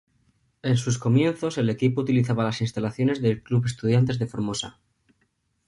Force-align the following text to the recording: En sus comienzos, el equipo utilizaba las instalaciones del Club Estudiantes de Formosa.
En 0.63 0.77
sus 0.77 0.97
comienzos, 0.97 1.59
el 1.59 1.69
equipo 1.69 2.01
utilizaba 2.01 2.43
las 2.45 2.61
instalaciones 2.61 3.21
del 3.21 3.43
Club 3.43 3.67
Estudiantes 3.67 4.17
de 4.17 4.25
Formosa. 4.25 4.79